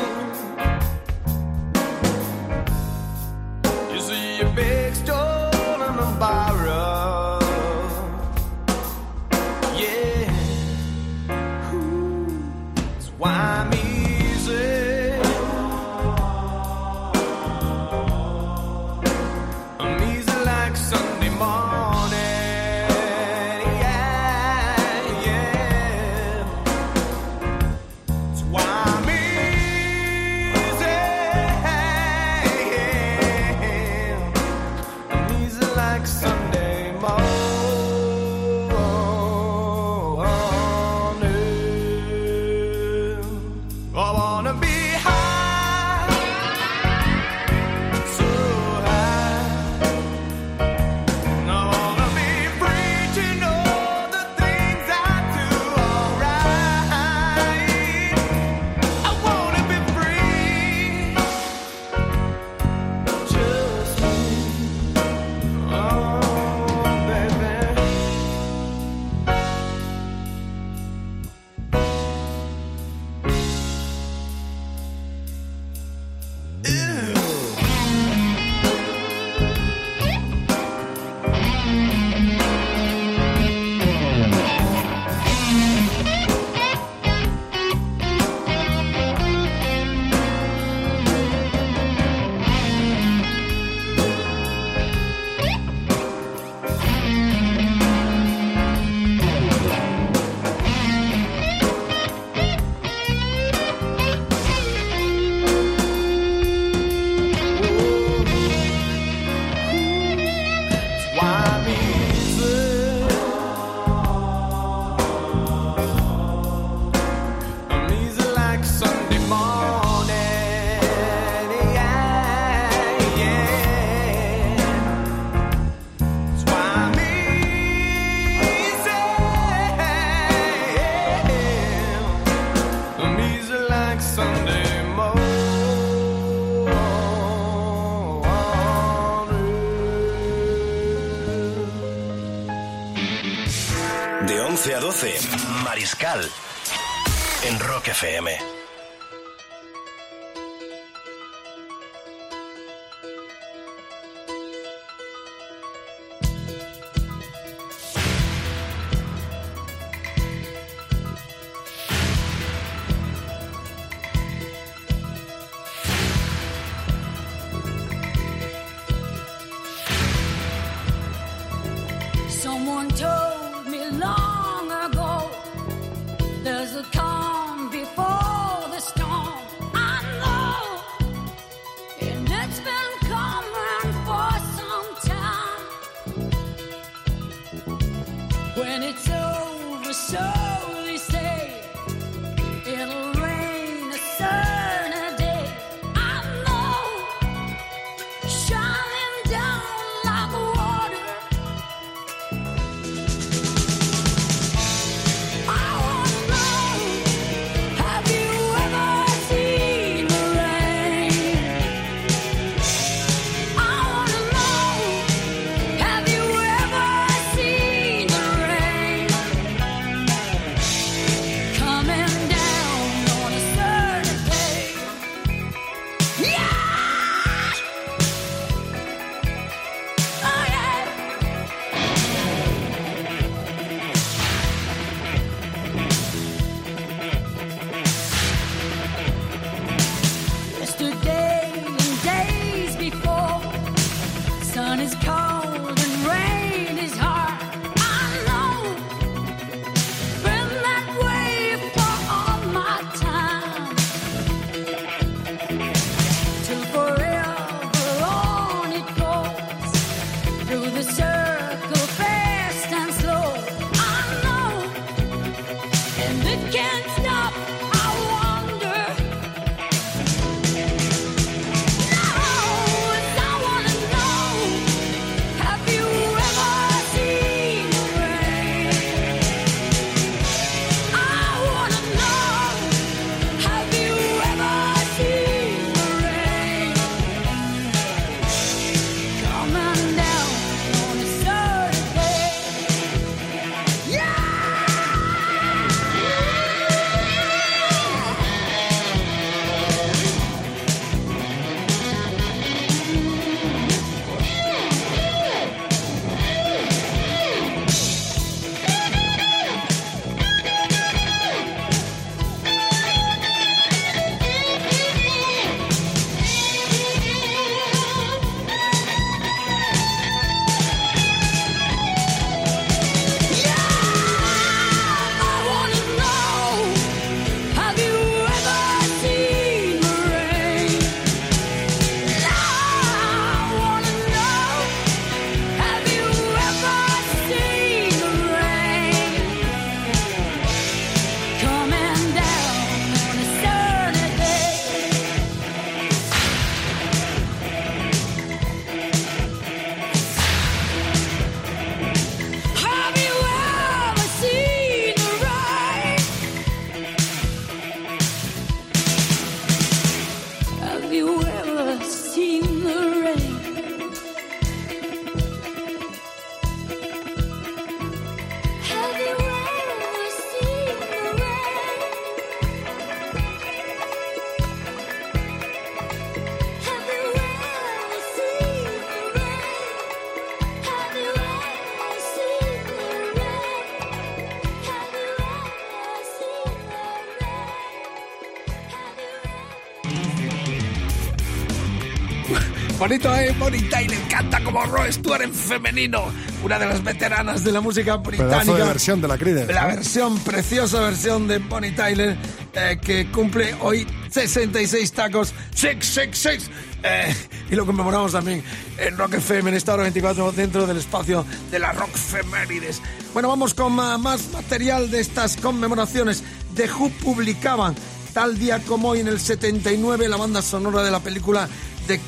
Bonito, 392.87 393.13
¿eh? 393.13 393.35
Bonnie 393.37 393.63
Tyler 393.63 393.99
canta 394.09 394.41
como 394.41 394.63
Roy 394.63 394.93
Stewart 394.93 395.21
en 395.21 395.33
femenino. 395.33 396.05
Una 396.41 396.57
de 396.57 396.67
las 396.67 396.81
veteranas 396.81 397.43
de 397.43 397.51
la 397.51 397.59
música 397.59 397.97
británica. 397.97 398.39
Pedazo 398.39 398.55
de 398.55 398.63
versión 398.63 399.01
de 399.01 399.07
la 399.09 399.17
Creedence. 399.17 399.53
La 399.53 399.65
¿eh? 399.65 399.75
versión, 399.75 400.17
preciosa 400.19 400.79
versión 400.79 401.27
de 401.27 401.39
Bonnie 401.39 401.71
Tyler, 401.73 402.15
eh, 402.53 402.77
que 402.81 403.11
cumple 403.11 403.53
hoy 403.59 403.85
66 404.09 404.93
tacos, 404.93 405.33
666. 405.53 406.49
Eh, 406.83 407.13
y 407.51 407.55
lo 407.55 407.65
conmemoramos 407.65 408.13
también 408.13 408.41
en 408.77 408.97
Rock 408.97 409.15
FM, 409.15 409.49
en 409.49 409.57
esta 409.57 409.73
hora 409.73 409.83
24, 409.83 410.31
dentro 410.31 410.65
del 410.65 410.77
espacio 410.77 411.25
de 411.51 411.59
la 411.59 411.73
Rock 411.73 411.93
Femérides. 411.93 412.81
Bueno, 413.11 413.27
vamos 413.27 413.53
con 413.53 413.73
más 413.73 414.29
material 414.31 414.89
de 414.89 415.01
estas 415.01 415.35
conmemoraciones. 415.35 416.23
The 416.55 416.71
Who 416.71 416.89
publicaban 417.03 417.75
tal 418.13 418.39
día 418.39 418.59
como 418.59 418.89
hoy 418.89 419.01
en 419.01 419.09
el 419.09 419.19
79 419.19 420.07
la 420.07 420.15
banda 420.15 420.41
sonora 420.41 420.83
de 420.83 420.89
la 420.89 421.01
película 421.01 421.49
The 421.87 421.99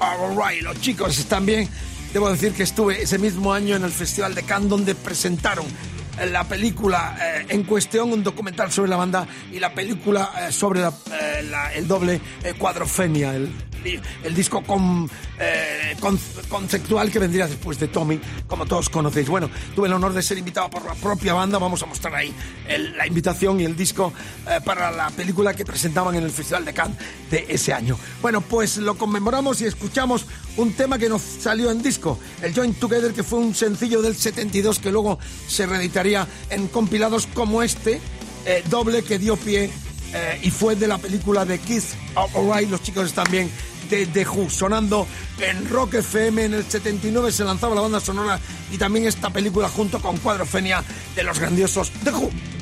Are 0.00 0.22
Alright. 0.22 0.62
Los 0.62 0.80
chicos 0.80 1.24
también, 1.26 1.68
debo 2.12 2.30
decir 2.30 2.52
que 2.52 2.62
estuve 2.62 3.02
ese 3.02 3.18
mismo 3.18 3.52
año 3.52 3.76
en 3.76 3.84
el 3.84 3.90
Festival 3.90 4.34
de 4.34 4.42
Cannes 4.44 4.68
donde 4.68 4.94
presentaron 4.94 5.66
eh, 6.20 6.26
la 6.26 6.44
película 6.44 7.16
eh, 7.20 7.46
en 7.48 7.64
cuestión, 7.64 8.12
un 8.12 8.22
documental 8.22 8.70
sobre 8.70 8.88
la 8.90 8.96
banda 8.96 9.26
y 9.52 9.58
la 9.58 9.74
película 9.74 10.30
eh, 10.48 10.52
sobre 10.52 10.80
la- 10.80 10.92
eh, 11.20 11.42
la- 11.50 11.72
el 11.74 11.88
doble 11.88 12.20
eh, 12.44 12.54
cuadrofenia, 12.56 13.34
el, 13.34 13.50
el 14.22 14.34
disco 14.34 14.62
eh, 15.38 15.96
con- 16.00 16.18
conceptual 16.48 17.10
que 17.10 17.18
vendría 17.18 17.46
después 17.46 17.78
de 17.78 17.88
Tommy, 17.88 18.20
como 18.46 18.66
todos 18.66 18.88
conocéis. 18.88 19.28
Bueno, 19.28 19.50
tuve 19.74 19.88
el 19.88 19.92
honor 19.94 20.12
de 20.12 20.22
ser 20.22 20.38
invitado 20.38 20.70
por 20.70 20.84
la 20.84 20.94
propia 20.94 21.34
banda, 21.34 21.58
vamos 21.58 21.82
a 21.82 21.86
mostrar 21.86 22.14
ahí 22.14 22.32
la 22.96 23.06
invitación 23.06 23.60
y 23.60 23.64
el 23.64 23.76
disco 23.76 24.12
eh, 24.48 24.60
para 24.64 24.90
la 24.90 25.10
película 25.10 25.54
que 25.54 25.64
presentaban 25.64 26.14
en 26.14 26.24
el 26.24 26.30
Festival 26.30 26.64
de 26.64 26.72
Cannes 26.74 26.96
de 27.30 27.46
ese 27.48 27.72
año. 27.72 27.98
Bueno, 28.22 28.40
pues 28.40 28.76
lo 28.78 28.96
conmemoramos 28.96 29.60
y 29.60 29.66
escuchamos 29.66 30.26
un 30.56 30.72
tema 30.72 30.98
que 30.98 31.08
nos 31.08 31.20
salió 31.22 31.70
en 31.70 31.82
disco, 31.82 32.18
el 32.42 32.54
Joint 32.54 32.78
Together, 32.78 33.12
que 33.12 33.22
fue 33.22 33.38
un 33.40 33.54
sencillo 33.54 34.02
del 34.02 34.16
72 34.16 34.78
que 34.78 34.90
luego 34.92 35.18
se 35.48 35.66
reeditaría 35.66 36.26
en 36.50 36.68
compilados 36.68 37.26
como 37.34 37.62
este, 37.62 38.00
eh, 38.46 38.62
doble 38.70 39.02
que 39.02 39.18
dio 39.18 39.36
pie 39.36 39.70
eh, 40.12 40.40
y 40.42 40.50
fue 40.50 40.76
de 40.76 40.86
la 40.86 40.98
película 40.98 41.44
de 41.44 41.58
Kids 41.58 41.94
Alright, 42.14 42.70
los 42.70 42.82
chicos 42.82 43.12
también 43.12 43.50
de 43.50 43.73
The 43.88 44.26
Who, 44.26 44.48
sonando 44.48 45.06
en 45.38 45.68
Rock 45.68 45.94
FM 45.94 46.44
en 46.44 46.54
el 46.54 46.64
79 46.64 47.30
se 47.30 47.44
lanzaba 47.44 47.74
la 47.74 47.82
banda 47.82 48.00
sonora 48.00 48.40
y 48.70 48.78
también 48.78 49.06
esta 49.06 49.30
película 49.30 49.68
junto 49.68 50.00
con 50.00 50.16
Cuadrofenia 50.18 50.82
de 51.14 51.22
los 51.22 51.38
grandiosos 51.38 51.90
The 52.02 52.10
Who. 52.10 52.53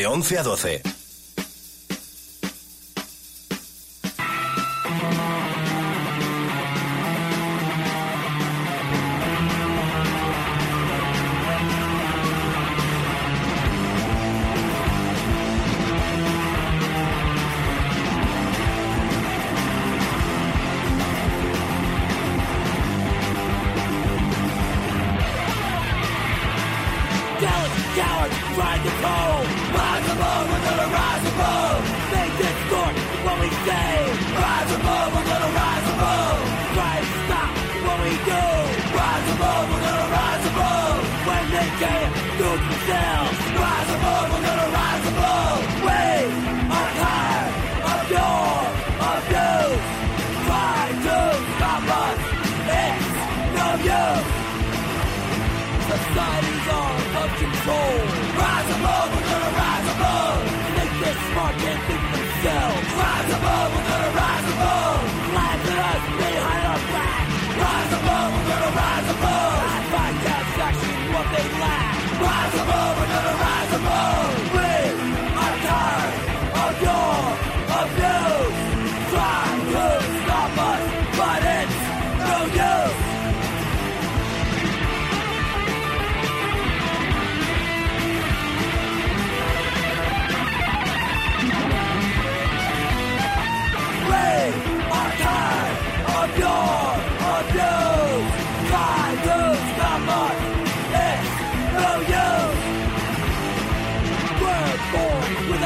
De 0.00 0.06
11 0.06 0.38
a 0.38 0.42
12. 0.42 0.89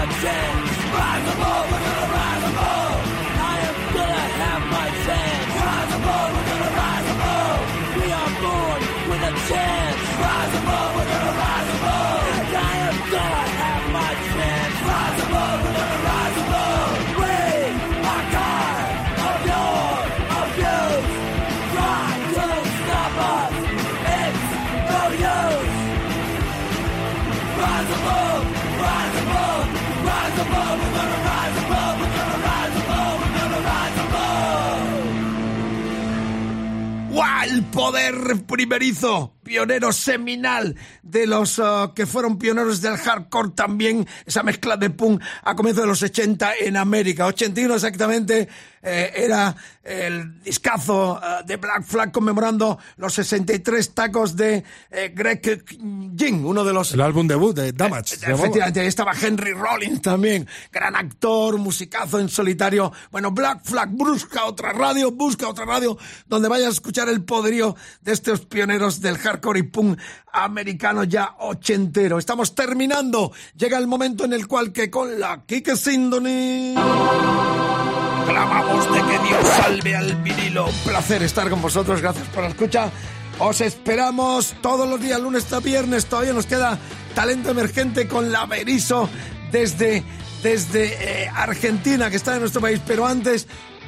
Rise 0.06 1.34
above, 1.34 1.70
we're 1.70 1.93
poder 37.84 38.46
primerizo, 38.46 39.34
pionero 39.42 39.92
seminal 39.92 40.74
de 41.02 41.26
los 41.26 41.58
ah, 41.58 41.92
que 41.94 42.06
fueron 42.06 42.38
pioneros 42.38 42.80
del 42.80 42.96
hardcore 42.96 43.50
también, 43.50 44.08
esa 44.24 44.42
mezcla 44.42 44.78
de 44.78 44.88
punk 44.88 45.22
a 45.42 45.54
comienzos 45.54 45.82
de 45.82 45.88
los 45.88 46.02
80 46.02 46.54
en 46.60 46.78
América. 46.78 47.26
81 47.26 47.74
exactamente 47.74 48.48
eh, 48.84 49.12
era 49.16 49.56
el 49.82 50.42
discazo 50.42 51.18
ah, 51.22 51.42
de 51.44 51.56
Black 51.56 51.84
Flag 51.84 52.12
conmemorando 52.12 52.78
los 52.96 53.14
63 53.14 53.94
tacos 53.94 54.36
de 54.36 54.62
eh, 54.90 55.12
Greg 55.14 55.64
Ginn, 56.16 56.44
uno 56.44 56.64
de 56.64 56.72
los 56.72 56.92
El 56.92 57.00
álbum 57.00 57.26
debut 57.26 57.56
de 57.56 57.72
Damage. 57.72 58.16
llamaba. 58.16 58.40
Efectivamente, 58.40 58.80
ahí 58.80 58.86
estaba 58.86 59.12
Henry 59.18 59.52
Rollins 59.52 60.02
también, 60.02 60.46
gran 60.70 60.96
actor, 60.96 61.56
musicazo 61.58 62.18
en 62.20 62.28
solitario. 62.28 62.92
Bueno, 63.10 63.30
Black 63.30 63.64
Flag 63.64 63.88
busca 63.90 64.44
otra 64.44 64.72
radio, 64.72 65.10
busca 65.10 65.48
otra 65.48 65.64
radio 65.64 65.96
donde 66.26 66.48
vayas 66.48 66.68
a 66.68 66.72
escuchar 66.72 67.08
el 67.08 67.24
poderío 67.24 67.76
de 68.02 68.12
estos 68.12 68.44
pioneros 68.44 69.00
del 69.00 69.16
hardcore 69.16 69.60
y 69.60 69.62
punk 69.64 69.98
americano 70.32 71.04
ya 71.04 71.36
ochentero. 71.38 72.18
Estamos 72.18 72.54
terminando. 72.54 73.32
Llega 73.56 73.78
el 73.78 73.86
momento 73.86 74.24
en 74.24 74.34
el 74.34 74.46
cual 74.46 74.72
que 74.72 74.90
con 74.90 75.18
la 75.18 75.44
Kike 75.46 75.76
Sindoni 75.76 76.74
clamamos 78.24 78.92
de 78.92 79.00
que 79.00 79.18
Dios 79.28 79.46
salve 79.56 79.96
al 79.96 80.16
vinilo. 80.16 80.66
Un 80.66 80.78
placer 80.84 81.22
estar 81.22 81.48
con 81.50 81.62
vosotros. 81.62 82.00
Gracias 82.00 82.26
por 82.28 82.42
la 82.42 82.50
escucha. 82.50 82.90
Os 83.38 83.60
esperamos 83.60 84.54
todos 84.60 84.88
los 84.88 85.00
días, 85.00 85.20
lunes 85.20 85.52
a 85.52 85.60
viernes. 85.60 86.06
Todavía 86.06 86.32
nos 86.32 86.46
queda 86.46 86.78
talento 87.14 87.50
emergente 87.50 88.06
con 88.06 88.30
la 88.30 88.46
Berizo 88.46 89.08
desde, 89.50 90.04
desde 90.42 91.24
eh, 91.24 91.30
Argentina, 91.34 92.10
que 92.10 92.16
está 92.16 92.34
en 92.34 92.40
nuestro 92.40 92.60
país. 92.60 92.80
Pero 92.86 93.06
antes, 93.06 93.46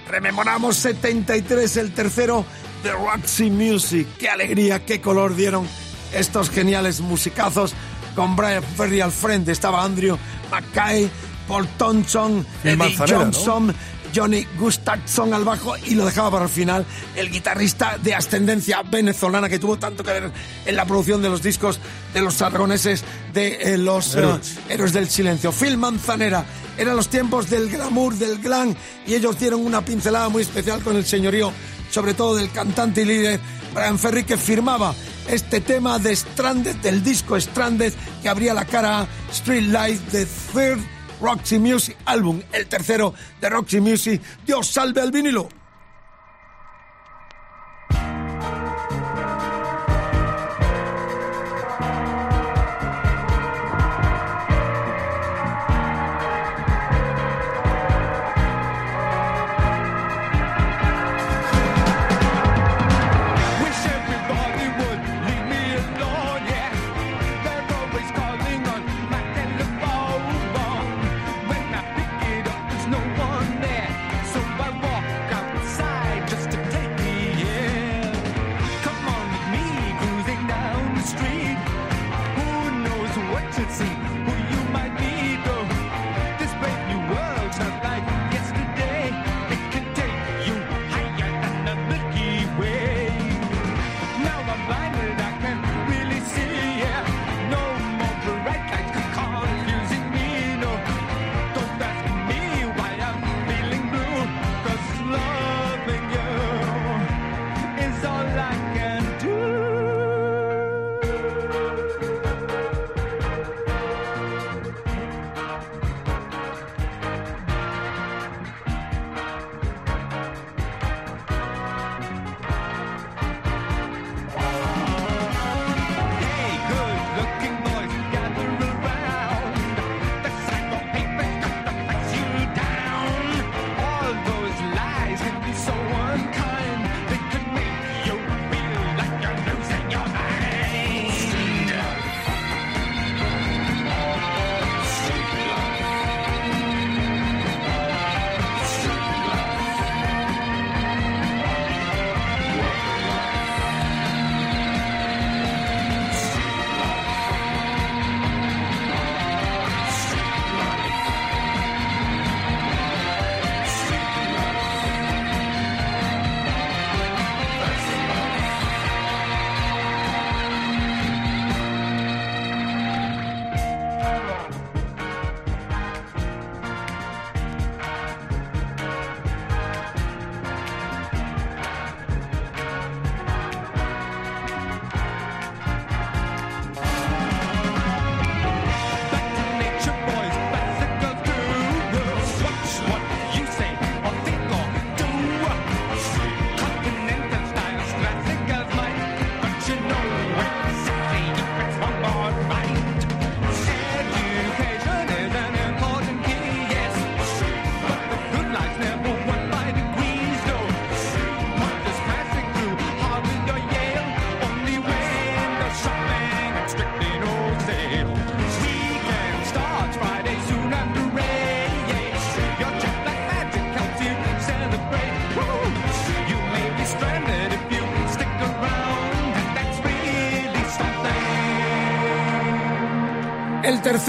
rememoramos 0.08 0.76
73, 0.76 1.76
el 1.76 1.92
tercero 1.92 2.44
de 2.82 2.92
Roxy 2.92 3.50
Music. 3.50 4.06
Qué 4.18 4.28
alegría, 4.28 4.84
qué 4.84 5.00
color 5.00 5.34
dieron 5.36 5.66
estos 6.12 6.50
geniales 6.50 7.00
musicazos. 7.00 7.74
Con 8.14 8.34
Brian 8.34 8.62
Ferry 8.62 9.00
al 9.00 9.12
frente 9.12 9.52
estaba 9.52 9.84
Andrew 9.84 10.16
Mackay, 10.50 11.10
Paul 11.46 11.68
Thompson, 11.76 12.46
Eddie 12.64 12.76
Manzanera, 12.76 13.26
¿no? 13.26 13.74
Johnny 14.16 14.46
Gustafson 14.58 15.34
al 15.34 15.44
bajo 15.44 15.76
y 15.76 15.94
lo 15.94 16.06
dejaba 16.06 16.30
para 16.30 16.44
el 16.44 16.50
final 16.50 16.86
el 17.14 17.30
guitarrista 17.30 17.98
de 18.02 18.14
ascendencia 18.14 18.82
venezolana 18.82 19.48
que 19.48 19.58
tuvo 19.58 19.78
tanto 19.78 20.02
que 20.02 20.12
ver 20.12 20.32
en 20.64 20.76
la 20.76 20.86
producción 20.86 21.20
de 21.20 21.28
los 21.28 21.42
discos 21.42 21.78
de 22.14 22.22
los 22.22 22.40
aragoneses 22.40 23.04
de 23.34 23.74
eh, 23.74 23.78
los 23.78 24.14
eh, 24.14 24.20
Héroes. 24.20 24.58
héroes 24.70 24.92
del 24.94 25.08
silencio. 25.10 25.52
Phil 25.52 25.76
Manzanera. 25.76 26.46
Eran 26.78 26.96
los 26.96 27.08
tiempos 27.08 27.50
del 27.50 27.68
glamour, 27.70 28.14
del 28.14 28.38
glam 28.38 28.74
y 29.06 29.14
ellos 29.14 29.38
dieron 29.38 29.64
una 29.64 29.84
pincelada 29.84 30.28
muy 30.28 30.42
especial 30.42 30.82
con 30.82 30.96
el 30.96 31.04
señorío, 31.04 31.52
sobre 31.90 32.14
todo 32.14 32.36
del 32.36 32.50
cantante 32.50 33.02
y 33.02 33.04
líder 33.06 33.40
Brian 33.74 33.98
Ferry 33.98 34.24
que 34.24 34.36
firmaba 34.36 34.94
este 35.28 35.60
tema 35.60 35.98
de 35.98 36.16
Stranded, 36.16 36.76
del 36.76 37.02
disco 37.02 37.38
Stranded 37.38 37.92
que 38.22 38.28
abría 38.28 38.54
la 38.54 38.64
cara 38.64 39.00
a 39.00 39.08
Street 39.30 39.68
Light 39.68 40.00
de 40.10 40.26
Third 40.52 40.95
Roxy 41.20 41.58
Music 41.58 41.96
álbum, 42.04 42.40
el 42.52 42.66
tercero 42.66 43.14
de 43.40 43.48
Roxy 43.48 43.80
Music. 43.80 44.20
Dios 44.46 44.66
salve 44.66 45.00
al 45.00 45.12
vinilo. 45.12 45.48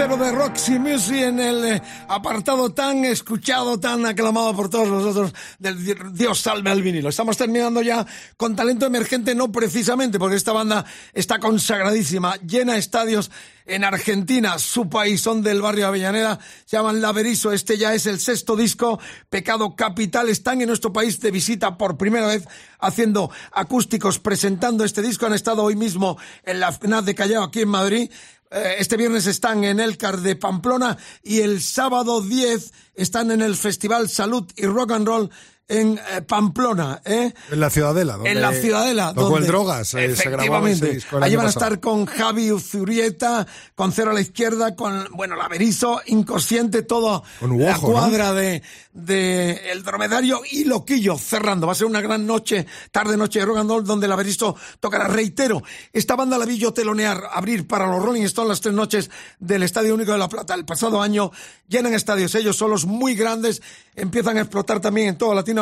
De 0.07 0.31
Roxy 0.31 0.79
Music 0.79 1.15
en 1.17 1.39
el 1.39 1.65
eh, 1.65 1.81
apartado 2.07 2.71
tan 2.73 3.03
escuchado, 3.03 3.77
tan 3.77 4.05
aclamado 4.05 4.55
por 4.55 4.69
todos 4.69 4.87
nosotros 4.87 5.33
del 5.59 5.83
di- 5.83 5.95
Dios 6.13 6.39
salve 6.39 6.71
al 6.71 6.81
vinilo. 6.81 7.09
Estamos 7.09 7.35
terminando 7.35 7.81
ya 7.81 8.05
con 8.37 8.55
talento 8.55 8.85
emergente, 8.85 9.35
no 9.35 9.51
precisamente, 9.51 10.17
porque 10.17 10.37
esta 10.37 10.53
banda 10.53 10.85
está 11.13 11.39
consagradísima, 11.39 12.37
llena 12.37 12.77
estadios 12.77 13.29
en 13.65 13.83
Argentina, 13.83 14.57
su 14.59 14.87
país, 14.87 15.19
son 15.19 15.41
del 15.43 15.61
barrio 15.61 15.87
Avellaneda, 15.87 16.39
se 16.65 16.77
llaman 16.77 17.01
Laberizo, 17.01 17.51
este 17.51 17.77
ya 17.77 17.93
es 17.93 18.05
el 18.05 18.17
sexto 18.21 18.55
disco, 18.55 18.97
Pecado 19.29 19.75
Capital, 19.75 20.29
están 20.29 20.61
en 20.61 20.69
nuestro 20.69 20.93
país 20.93 21.19
de 21.19 21.31
visita 21.31 21.77
por 21.77 21.97
primera 21.97 22.27
vez, 22.27 22.47
haciendo 22.79 23.29
acústicos, 23.51 24.19
presentando 24.19 24.85
este 24.85 25.01
disco, 25.01 25.25
han 25.25 25.33
estado 25.33 25.63
hoy 25.63 25.75
mismo 25.75 26.17
en 26.43 26.61
la 26.61 26.71
FNAC 26.71 27.03
de 27.03 27.15
Callao, 27.15 27.43
aquí 27.43 27.59
en 27.63 27.67
Madrid, 27.69 28.09
Este 28.49 28.95
viernes 28.95 29.27
están 29.27 29.63
en 29.65 29.79
Elcar 29.79 30.19
de 30.19 30.35
Pamplona 30.37 30.97
y 31.21 31.39
el 31.41 31.61
sábado 31.61 32.21
10 32.21 32.71
están 32.95 33.31
en 33.31 33.41
el 33.41 33.57
Festival 33.57 34.07
Salud 34.09 34.45
y 34.55 34.65
Rock 34.65 34.91
and 34.91 35.07
Roll 35.07 35.29
en 35.70 35.97
eh, 35.97 36.22
Pamplona, 36.22 37.01
¿eh? 37.03 37.34
En 37.51 37.59
la 37.59 37.70
Ciudadela. 37.70 38.13
Donde 38.13 38.32
en 38.32 38.41
la 38.41 38.53
Ciudadela. 38.53 39.11
Donde- 39.13 39.39
el 39.39 39.47
Drogas. 39.47 39.93
eh, 39.95 40.15
se 40.15 40.28
Efectivamente. 40.30 40.86
ese 40.86 40.95
disco 40.95 41.18
el 41.18 41.24
Allí 41.24 41.36
van 41.36 41.45
a 41.45 41.49
pasado. 41.49 41.65
estar 41.65 41.80
con 41.82 42.05
Javi 42.05 42.49
Zurieta, 42.59 43.45
con 43.76 43.91
Cero 43.91 44.11
a 44.11 44.13
la 44.13 44.22
Izquierda, 44.22 44.76
con, 44.76 45.07
bueno, 45.11 45.36
Laberizo, 45.36 46.01
Inconsciente, 46.05 46.84
todo 46.84 47.24
Con 47.41 47.49
la 47.59 47.65
Uojo, 47.74 47.88
¿no? 47.88 47.93
cuadra 47.93 48.32
de, 48.34 48.61
de 48.93 49.72
El 49.72 49.84
Dromedario 49.84 50.41
y 50.49 50.63
Loquillo 50.63 51.18
cerrando. 51.18 51.68
Va 51.68 51.74
a 51.74 51.76
ser 51.76 51.88
una 51.88 51.99
gran 52.01 52.26
noche, 52.26 52.65
tarde-noche 52.91 53.39
de 53.39 53.45
rock 53.45 53.57
and 53.57 53.70
roll, 53.70 53.84
donde 53.86 54.07
Laberizo 54.07 54.55
tocará. 54.80 55.07
Reitero, 55.07 55.63
esta 55.91 56.15
banda 56.15 56.38
la 56.38 56.45
vi 56.45 56.57
yo 56.57 56.72
telonear, 56.72 57.22
abrir 57.34 57.68
para 57.68 57.88
los 57.88 58.01
Rolling 58.01 58.24
Stones 58.24 58.47
las 58.49 58.61
tres 58.61 58.74
noches 58.74 59.09
del 59.39 59.63
Estadio 59.63 59.93
Único 59.93 60.13
de 60.13 60.18
La 60.18 60.30
Plata. 60.30 60.53
El 60.53 60.63
pasado 60.63 61.01
año 61.01 61.32
llenan 61.68 61.93
estadios, 61.93 62.34
ellos 62.36 62.55
solos 62.55 62.86
muy 62.86 63.15
grandes, 63.15 63.61
empiezan 63.95 64.38
a 64.38 64.41
explotar 64.41 64.80
también 64.80 65.09
en 65.09 65.18
toda 65.18 65.36
Latinoamérica 65.36 65.56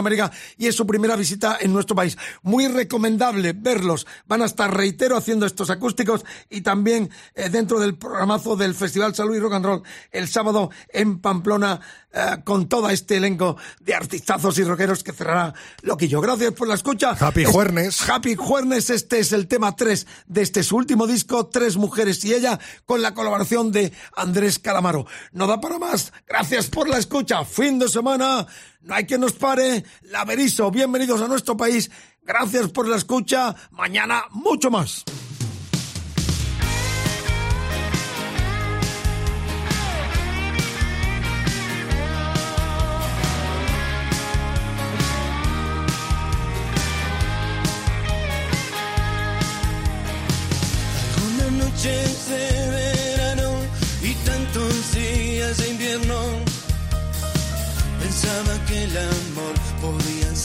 y 0.57 0.67
es 0.67 0.75
su 0.75 0.85
primera 0.87 1.15
visita 1.15 1.57
en 1.59 1.73
nuestro 1.73 1.95
país. 1.95 2.17
Muy 2.41 2.67
recomendable 2.67 3.53
verlos. 3.53 4.05
Van 4.27 4.41
a 4.41 4.45
estar, 4.45 4.75
reitero, 4.75 5.17
haciendo 5.17 5.45
estos 5.45 5.69
acústicos 5.69 6.23
y 6.49 6.61
también 6.61 7.09
eh, 7.33 7.49
dentro 7.49 7.79
del 7.79 7.97
programazo 7.97 8.55
del 8.55 8.75
Festival 8.75 9.15
Salud 9.15 9.35
y 9.35 9.39
Rock 9.39 9.53
and 9.53 9.65
Roll 9.65 9.83
el 10.11 10.27
sábado 10.27 10.69
en 10.89 11.19
Pamplona 11.19 11.79
eh, 12.13 12.37
con 12.43 12.67
todo 12.69 12.89
este 12.89 13.17
elenco 13.17 13.57
de 13.79 13.93
artistazos 13.95 14.57
y 14.57 14.63
rockeros 14.63 15.03
que 15.03 15.11
cerrará 15.13 15.53
Loquillo. 15.81 16.21
Gracias 16.21 16.51
por 16.53 16.67
la 16.67 16.75
escucha. 16.75 17.11
Happy 17.19 17.43
Es- 17.43 17.49
Juernes. 17.49 18.09
Happy 18.09 18.35
Juernes, 18.35 18.89
este 18.89 19.19
es 19.19 19.31
el 19.33 19.47
tema 19.47 19.75
3 19.75 20.07
de 20.27 20.41
este 20.41 20.63
su 20.63 20.75
último 20.77 21.07
disco, 21.07 21.47
Tres 21.47 21.77
Mujeres 21.77 22.23
y 22.25 22.33
ella, 22.33 22.59
con 22.85 23.01
la 23.01 23.13
colaboración 23.13 23.71
de 23.71 23.91
Andrés 24.15 24.59
Calamaro. 24.59 25.05
No 25.31 25.47
da 25.47 25.59
para 25.61 25.77
más. 25.79 26.13
Gracias 26.27 26.67
por 26.67 26.87
la 26.89 26.97
escucha. 26.97 27.43
Fin 27.45 27.79
de 27.79 27.87
semana. 27.89 28.47
No 28.85 28.93
hay 28.93 29.05
que 29.05 29.17
nos 29.17 29.33
pare. 29.33 29.83
Laberizo, 30.03 30.69
bienvenidos 30.69 31.19
a 31.21 31.27
nuestro 31.27 31.57
país. 31.57 31.89
Gracias 32.21 32.69
por 32.69 32.87
la 32.87 32.97
escucha. 32.97 33.55
Mañana 33.71 34.25
mucho 34.31 34.69
más. 34.69 35.03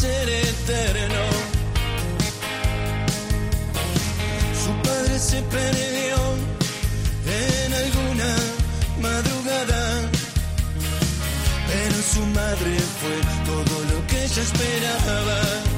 Ser 0.00 0.28
eterno. 0.30 1.24
Su 4.64 4.72
padre 4.86 5.18
se 5.18 5.42
perdió 5.42 6.16
en 7.44 7.72
alguna 7.84 8.30
madrugada. 9.06 9.82
Pero 11.70 11.96
su 12.14 12.22
madre 12.40 12.72
fue 13.00 13.16
todo 13.50 13.74
lo 13.90 14.06
que 14.06 14.24
ella 14.24 14.42
esperaba. 14.42 15.69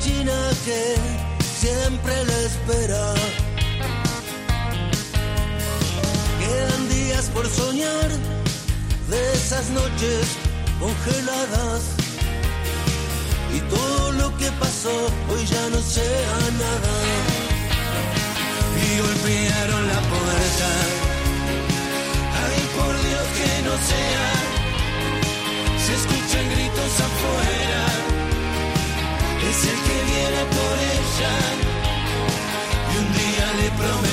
China 0.00 0.32
que 0.64 0.82
siempre 1.60 2.14
la 2.24 2.38
espera. 2.50 3.14
Quedan 6.40 6.88
días 6.88 7.24
por 7.34 7.46
soñar 7.48 8.08
de 9.10 9.32
esas 9.34 9.68
noches 9.70 10.22
congeladas. 10.80 11.82
Y 13.56 13.60
todo 13.74 14.12
lo 14.12 14.36
que 14.38 14.50
pasó 14.52 14.94
hoy 15.30 15.44
ya 15.46 15.64
no 15.74 15.80
sea 15.82 16.38
nada. 16.64 16.94
Y 18.86 18.88
golpearon 19.04 19.86
la 19.92 20.00
puerta. 20.12 20.70
Ay, 22.42 22.60
por 22.76 22.94
Dios 23.06 23.26
que 23.38 23.52
no 23.68 23.74
sea. 23.90 24.28
Se 25.84 25.92
escuchan 26.00 26.44
gritos 26.54 26.94
afuera. 27.08 27.82
Es 29.50 29.64
el 29.64 29.89
prometió. 33.76 34.09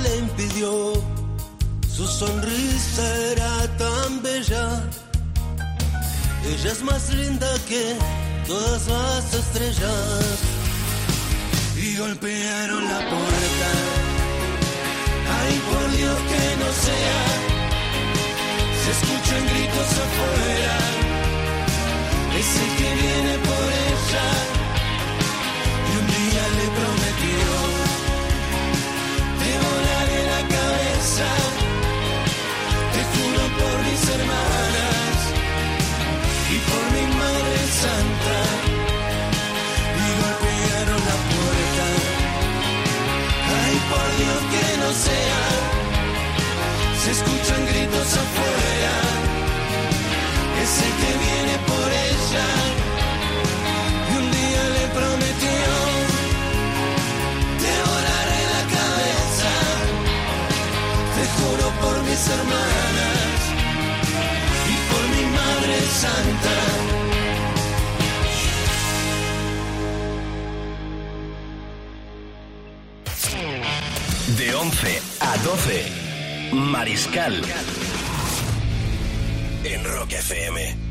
Le 0.00 0.16
impidió, 0.16 0.94
su 1.94 2.06
sonrisa 2.06 3.16
era 3.32 3.76
tan 3.76 4.22
bella. 4.22 4.82
Ella 6.46 6.72
es 6.72 6.82
más 6.82 7.10
linda 7.12 7.46
que 7.68 7.94
todas 8.46 8.86
las 8.88 9.34
estrellas. 9.34 10.38
Y 11.76 11.96
golpearon 11.96 12.84
la 12.88 12.98
puerta. 13.00 13.70
Ay, 15.38 15.60
por 15.70 15.90
Dios 15.96 16.18
que 16.30 16.56
no 16.62 16.68
sea. 16.86 17.22
Se 18.82 18.90
escuchan 18.96 19.46
gritos 19.46 19.90
afuera. 20.04 20.78
El 22.34 22.76
que 22.78 22.94
viene 22.94 23.38
por 23.38 23.66
ella. 23.90 24.61
Te 31.02 31.08
juro 33.12 33.42
por 33.58 33.76
mis 33.86 34.02
hermanas 34.14 35.16
y 36.48 36.56
por 36.68 36.84
mi 36.94 37.04
madre 37.20 37.58
santa. 37.82 38.38
Y 39.98 40.08
golpearon 40.22 41.00
la 41.10 41.18
puerta. 41.32 41.86
Ay, 43.58 43.76
por 43.90 44.08
Dios 44.20 44.40
que 44.52 44.66
no 44.78 44.90
sea. 45.06 45.42
Se 47.02 47.10
escucha 47.10 47.41
mis 62.12 62.28
hermanas 62.28 63.40
y 64.68 64.76
por 64.90 65.02
mi 65.12 65.24
Madre 65.34 65.76
Santa. 66.02 66.56
De 74.36 74.54
11 74.54 75.02
a 75.20 75.36
12, 75.38 75.86
Mariscal. 76.52 77.42
En 79.64 79.84
Rock 79.84 80.12
FM. 80.12 80.81